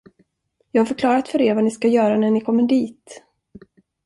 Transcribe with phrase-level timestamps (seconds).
[0.71, 3.23] Jag har förklarat för er vad ni ska göra när ni kommer dit.